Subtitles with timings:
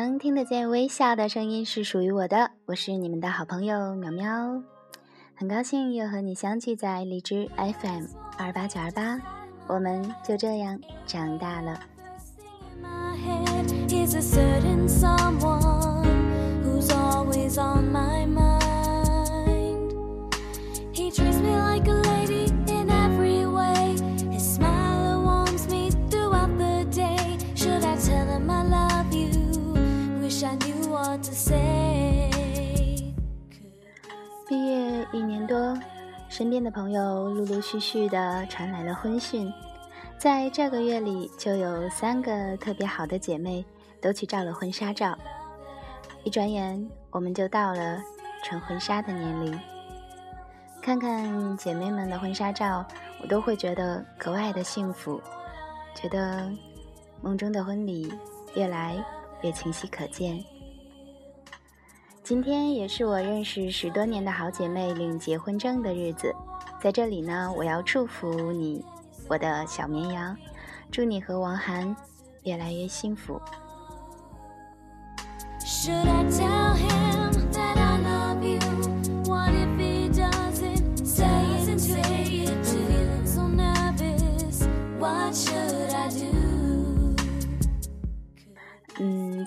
[0.00, 4.62] 能听得见微笑的声音是属于我的，我是你们的好朋友苗苗，
[5.34, 8.04] 很高兴又和你相聚在荔枝 FM
[8.38, 9.20] 二八九二八，
[9.66, 11.80] 我们就这样长大了。
[35.48, 35.76] 多，
[36.28, 39.50] 身边的朋友陆陆续续的传来了婚讯，
[40.18, 43.64] 在这个月里就有三个特别好的姐妹
[43.98, 45.16] 都去照了婚纱照。
[46.24, 47.98] 一转眼，我们就到了
[48.44, 49.58] 穿婚纱的年龄。
[50.82, 52.84] 看看姐妹们的婚纱照，
[53.22, 55.20] 我都会觉得格外的幸福，
[55.94, 56.46] 觉得
[57.22, 58.12] 梦中的婚礼
[58.54, 59.02] 越来
[59.40, 60.38] 越清晰可见。
[62.28, 66.30] 今天也是我认识十多年的好姐妹领结婚证的日子，
[66.78, 68.84] 在这里呢，我要祝福你，
[69.30, 70.36] 我的小绵羊，
[70.90, 71.96] 祝你和王涵
[72.42, 73.40] 越来越幸福。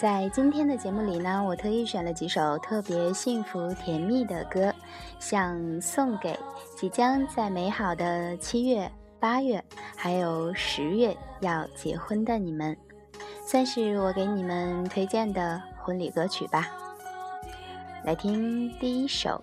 [0.01, 4.73] 在今天的节目里呢，我特意选了几首特别幸福甜蜜的歌，
[5.19, 6.35] 想送给
[6.75, 9.63] 即将在美好的七月、八月
[9.95, 12.75] 还有十月要结婚的你们，
[13.45, 16.67] 算是我给你们推荐的婚礼歌曲吧。
[18.03, 19.39] 来听第一首，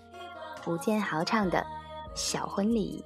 [0.66, 1.60] 吴建豪唱的
[2.16, 3.04] 《小婚礼》。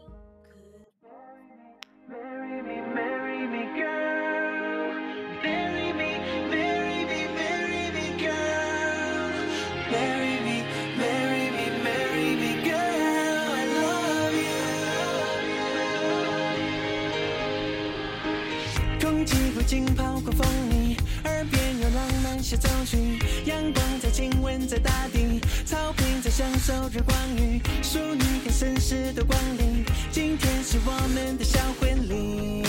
[19.72, 32.62] 浸泡过风里，耳边有浪漫协奏曲，阳光在亲吻着大地，草坪在享受日光浴，淑女和绅士的光临，今天是我们的小婚礼。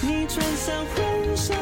[0.00, 1.52] 你穿上婚纱，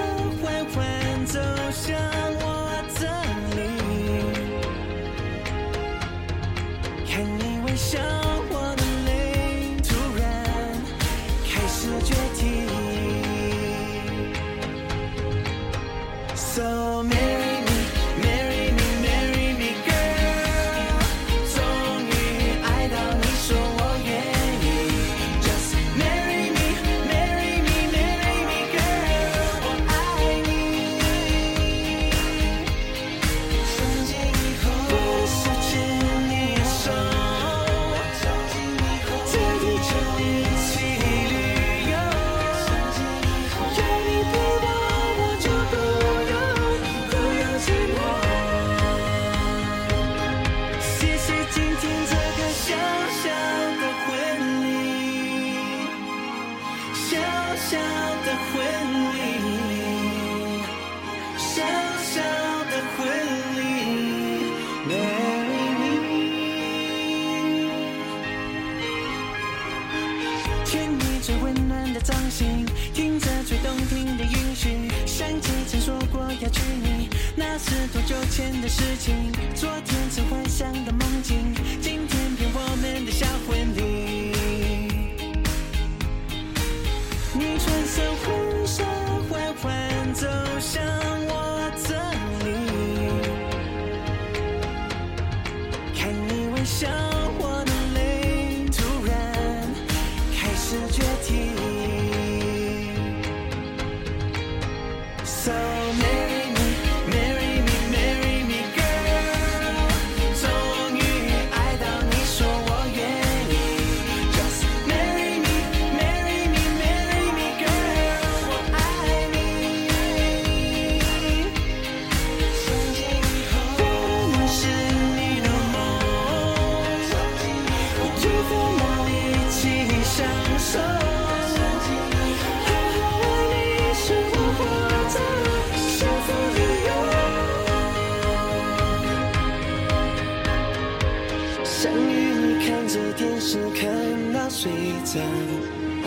[141.83, 143.91] 想与你看着电视看
[144.33, 144.71] 到睡
[145.05, 145.19] 着，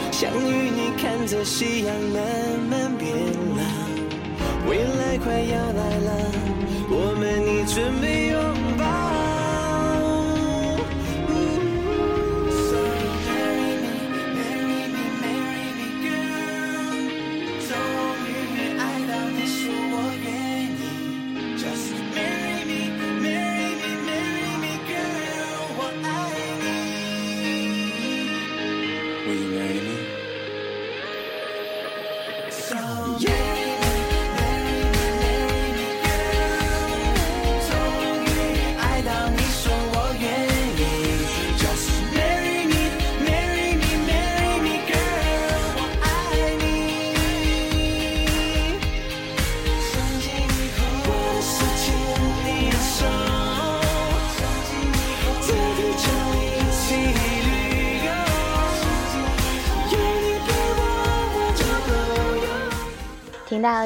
[0.09, 2.23] 想与你看着夕阳慢
[2.69, 3.11] 慢变
[3.57, 3.61] 老，
[4.69, 6.31] 未来快要来了，
[6.89, 8.64] 我们已准备拥抱。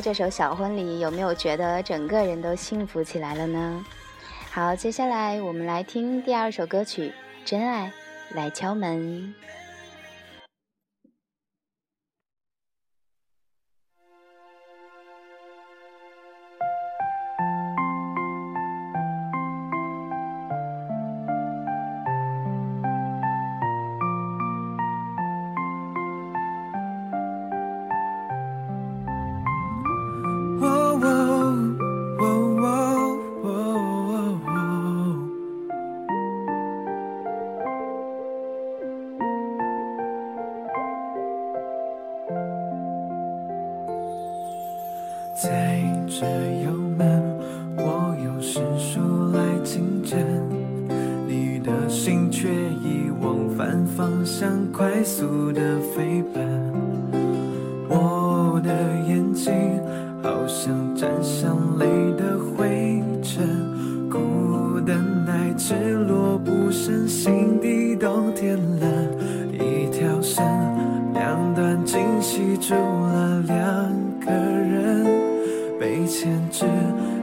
[0.02, 3.86] 这首小婚礼有没有觉得整个人都幸福起来了呢？
[4.52, 7.14] 好接下来我们来听第二首歌曲
[7.46, 7.92] 真爱
[8.34, 9.34] 来敲门。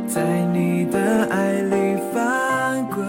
[0.09, 0.23] 在
[0.55, 3.07] 你的爱里翻滚，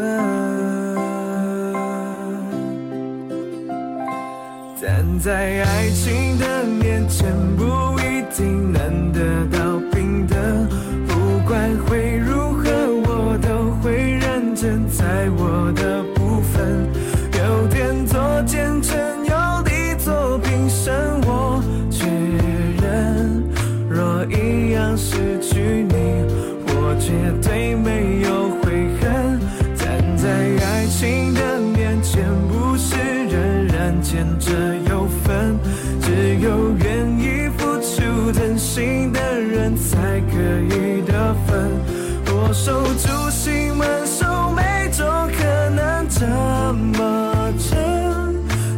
[4.82, 7.64] 站在爱情的面前，不
[8.02, 10.38] 一定能得到平等。
[42.68, 46.26] 守住心门，守每种可能，这
[46.98, 48.36] 么真，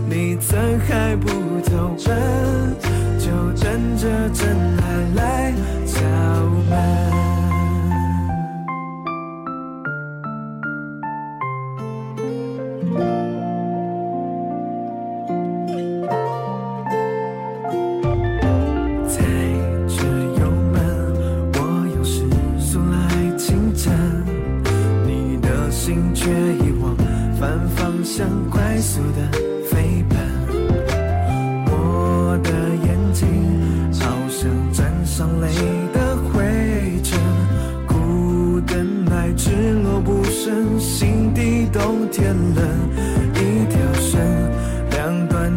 [0.08, 2.16] 你怎还不走真？
[3.18, 5.54] 就趁着真爱来
[5.88, 6.04] 敲
[6.70, 6.99] 门。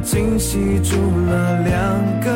[0.02, 2.30] 惊喜住了两个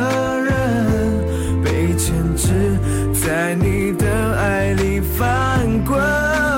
[0.45, 2.79] 人，被牵制
[3.13, 6.56] 在你的爱里翻滚。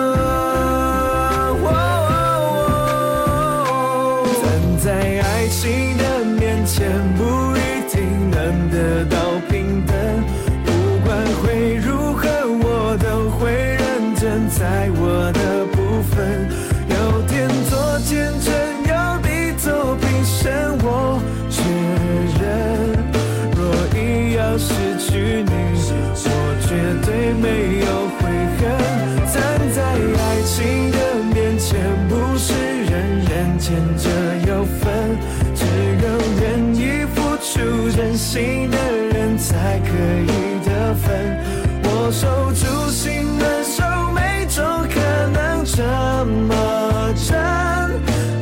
[42.10, 43.84] 手住心的手
[44.14, 45.00] 每种可
[45.32, 45.82] 能这
[46.24, 47.36] 么真。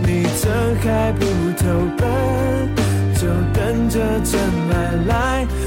[0.03, 0.49] 你怎
[0.83, 1.25] 还不
[1.57, 1.65] 投
[1.97, 2.07] 奔
[3.15, 4.75] 就等着真爱
[5.09, 5.66] 来。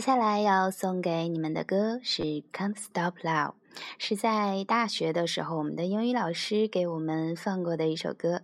[0.00, 2.22] 接下来要送给你们的歌是
[2.54, 3.48] 《Can't Stop Love》，
[3.98, 8.40] 是在大学的时候，我们的英语老师给我们放过的一首歌。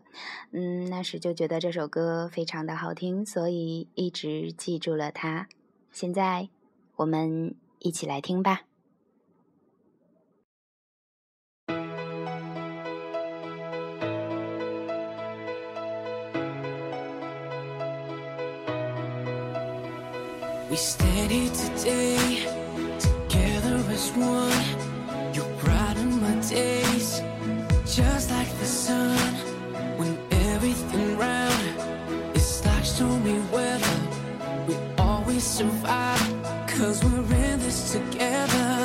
[0.51, 5.49] 嗯，那时就觉得这首歌非常的好听，所以一直记住了它。
[5.91, 6.51] 现在，
[6.97, 8.65] 我们一起来听吧。
[20.77, 22.45] We stand here today,
[22.99, 25.33] together as one.
[25.33, 27.23] You brighten my days,
[27.87, 29.17] just like the sun.
[29.97, 30.19] When
[30.53, 34.01] everything round is like stormy weather,
[34.69, 36.29] we always survive,
[36.69, 38.76] cause we're in this together.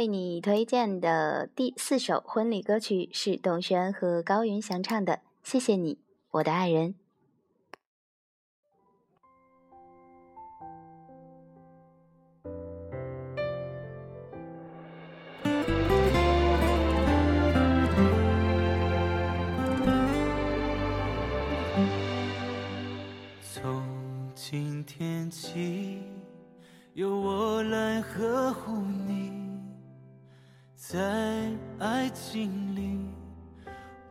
[0.00, 5.98] 为你推荐的第四首婚礼歌曲是董璇和高云翔唱的谢谢你
[6.30, 6.99] 我的爱人。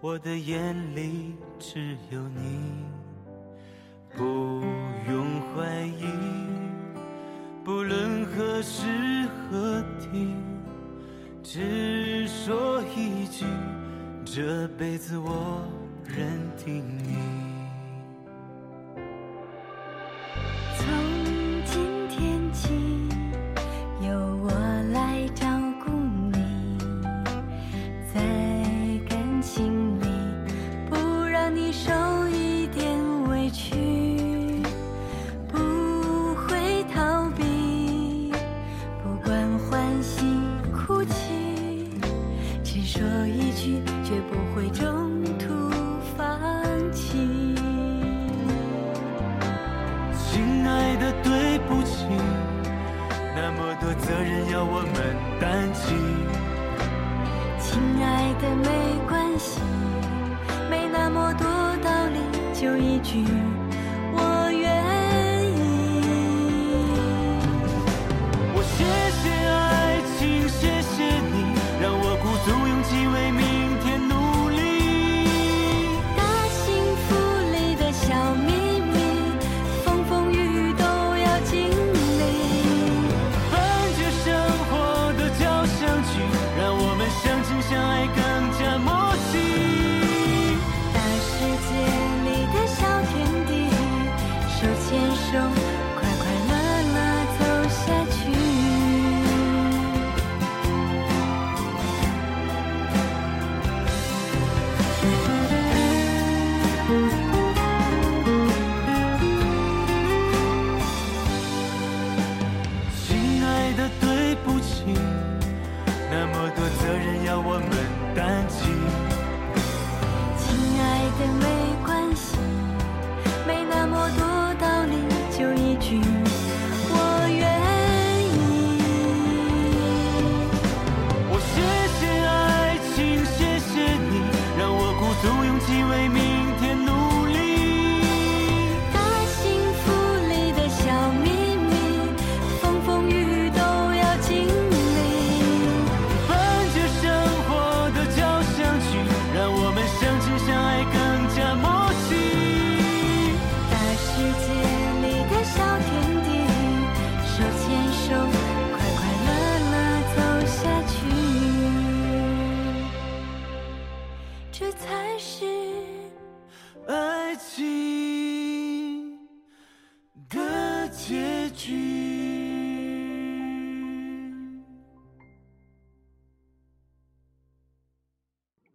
[0.09, 2.83] 我的眼里只有你。
[4.17, 4.23] 不
[5.07, 6.07] 用怀疑
[7.63, 8.87] 不论何时
[9.51, 10.35] 何地
[11.43, 13.45] 只说一句
[14.25, 15.63] 这辈子我
[16.03, 16.83] 认定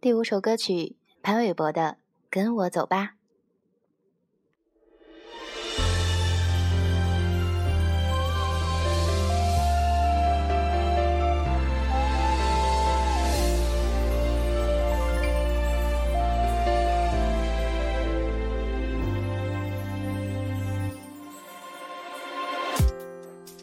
[0.05, 1.81] 第五首歌曲，潘玮柏的
[2.29, 3.05] 《跟我走吧》。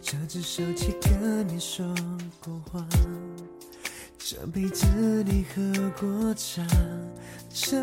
[0.03, 1.87] 这只手机跟你说
[2.41, 2.85] 过话。
[4.25, 4.87] 这辈子
[5.25, 5.61] 你喝
[6.01, 6.63] 过茶，
[7.53, 7.77] 这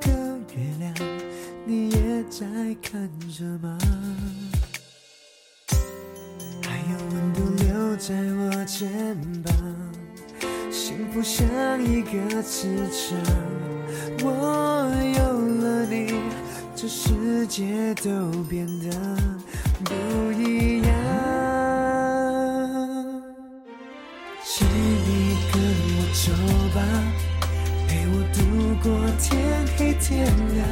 [0.00, 0.10] 个
[0.54, 0.94] 月亮
[1.66, 2.46] 你也在
[2.80, 3.76] 看着吗？
[6.62, 8.88] 还有温度留在我肩
[9.42, 9.52] 膀，
[10.70, 11.44] 幸福像
[11.84, 13.18] 一个磁场，
[14.22, 15.20] 我有
[15.62, 16.14] 了你，
[16.76, 18.96] 这世界都变得
[19.84, 19.92] 不
[20.32, 20.65] 一样。
[28.82, 29.36] 过天
[29.76, 30.66] 黑天亮，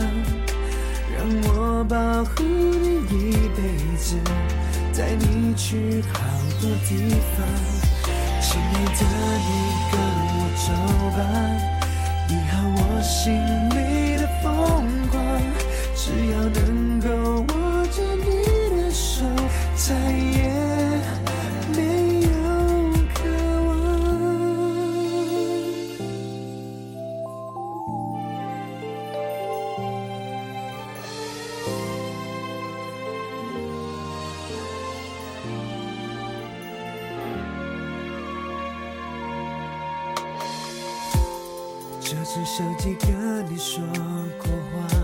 [1.16, 3.58] 让我保护你一辈
[3.96, 4.16] 子，
[4.96, 6.20] 带你去好
[6.60, 7.46] 多地方。
[8.40, 9.00] 亲爱的，
[9.40, 9.48] 你
[9.90, 9.94] 跟
[10.30, 10.66] 我走
[11.16, 11.18] 吧，
[12.28, 13.34] 你好，我心
[13.70, 13.83] 里。
[42.34, 43.80] 只手机跟你说
[44.40, 45.03] 过话。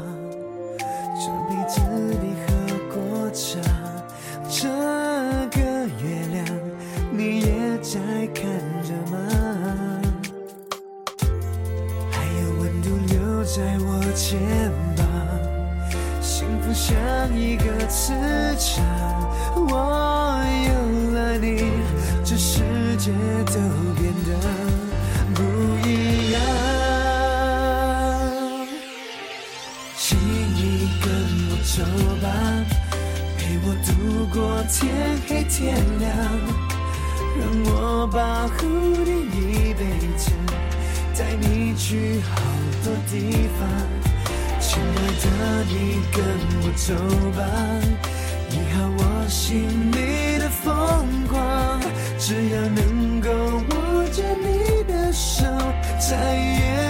[38.12, 39.84] 保护你一辈
[40.16, 40.32] 子
[41.16, 42.40] 带你去好
[42.84, 43.68] 多地方
[44.58, 46.24] 亲爱的你跟
[46.62, 46.94] 我走
[47.36, 47.40] 吧
[48.50, 51.80] 你好我心里的疯狂
[52.18, 55.44] 只要能够握着你的手
[56.00, 56.89] 再也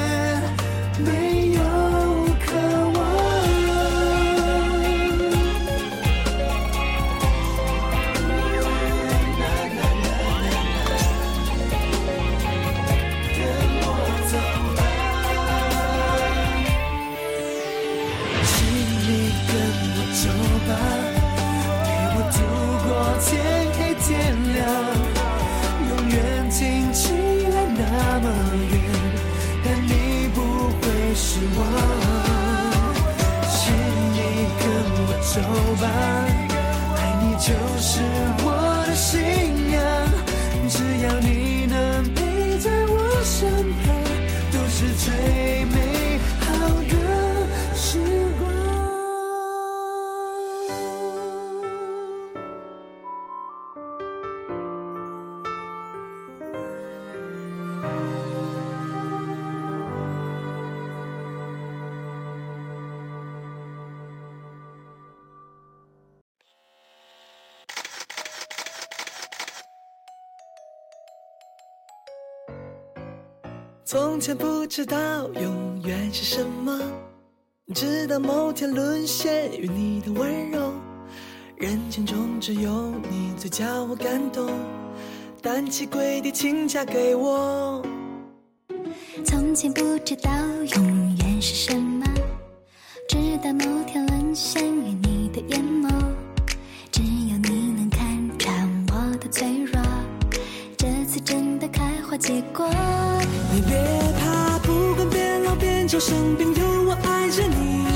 [73.90, 74.96] 从前不知道
[75.30, 76.80] 永远是什么，
[77.74, 80.72] 直到某天沦陷于你的温柔。
[81.56, 84.48] 人群中只有你最叫我感动，
[85.42, 87.84] 单膝跪地，请嫁给我。
[89.24, 90.30] 从前不知道
[90.76, 92.06] 永远是什么，
[93.08, 95.90] 直到某天沦陷于你的眼眸。
[96.92, 99.59] 只有你能看穿我的脆弱，
[102.20, 102.68] 结果。
[103.52, 103.76] 你别
[104.20, 107.86] 怕，不管变老变丑生病，有我爱着你。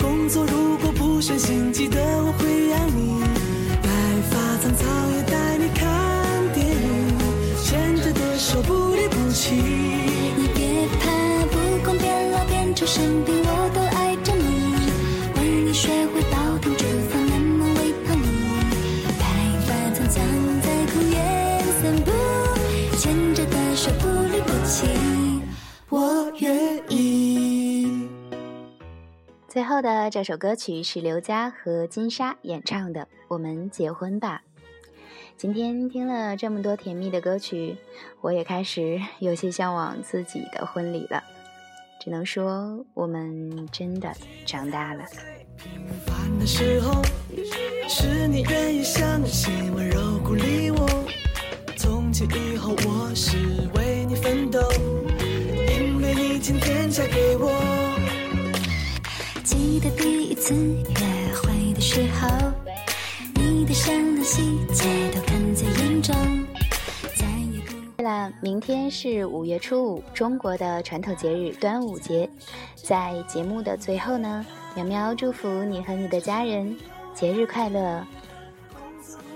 [0.00, 3.24] 工作如果不顺心，记得我会养你。
[3.82, 3.88] 白
[4.30, 5.88] 发苍苍也带你看
[6.54, 7.18] 电影，
[7.64, 9.56] 牵着的手不离不弃。
[9.56, 11.10] 你别怕，
[11.50, 14.76] 不管变老变丑生病，我都爱着你。
[15.40, 18.28] 为你学会煲汤煮饭，慢慢喂胖你。
[19.18, 19.24] 白
[19.66, 20.22] 发苍苍
[20.60, 21.18] 在公园
[21.80, 22.10] 散步，
[25.90, 28.08] 我愿意。
[29.46, 34.40] 最后的这首歌曲是刘佳和金莎演唱的《我们结婚吧》。
[35.36, 37.76] 今天听了这么多甜蜜的歌曲，
[38.22, 41.22] 我也开始有些向往自己的婚礼了。
[42.00, 44.10] 只能说，我们真的
[44.46, 45.04] 长大了。
[51.76, 53.36] 从今以后，我是
[53.74, 53.91] 为
[54.52, 54.60] 斗，
[55.72, 57.50] 因为你今天嫁给我。
[59.42, 62.28] 记得第一次约会的时候，
[63.34, 64.84] 你的善良细节
[65.14, 66.14] 都看在眼中，
[67.16, 67.72] 再也不。
[67.96, 72.28] 对了，明天是五月初五，中国的传统节日端午节。
[72.76, 76.76] 在节目的最后呢，苗苗祝福你和你的家人
[77.14, 78.06] 节日快乐。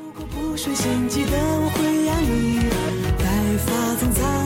[0.02, 2.66] 如果不顺心，记得我会养你。
[3.18, 3.24] 白
[3.64, 4.45] 发苍苍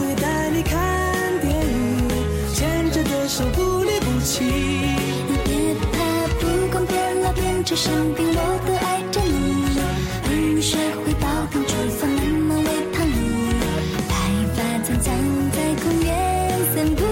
[3.31, 4.43] 手不离不弃。
[4.43, 5.99] 你别怕，
[6.41, 9.79] 不管变老变丑生病，我都爱着你。
[10.29, 13.55] 为你学会煲汤煮饭，慢慢喂胖你。
[14.09, 14.13] 白
[14.57, 15.15] 发苍苍
[15.53, 16.11] 在公园
[16.75, 17.07] 散步，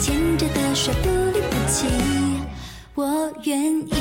[0.00, 1.84] 牵着的手不离不弃。
[2.94, 3.92] 我愿意。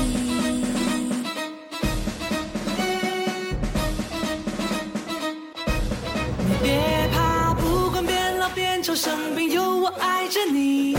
[6.39, 6.65] 你别
[7.11, 10.95] 怕，不管变老变丑生病，有我爱着你。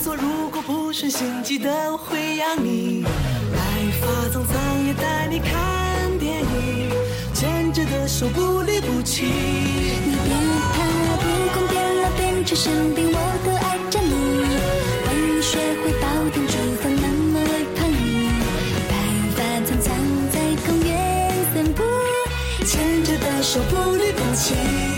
[0.00, 3.04] 工作如果不顺心，记得我会养你。
[3.52, 3.58] 白
[4.00, 6.90] 发苍苍也带你看电影，
[7.34, 9.26] 牵着的手不离不弃。
[9.26, 10.32] 你别
[10.72, 10.80] 怕，
[11.20, 14.14] 不管变老变丑生病，我都爱着你。
[15.04, 18.30] 为你学会煲汤煮饭，慢慢喂胖你。
[18.88, 18.92] 白
[19.36, 19.94] 发苍苍
[20.32, 20.90] 在公园
[21.52, 21.84] 散步，
[22.64, 24.89] 牵着的手不离不弃。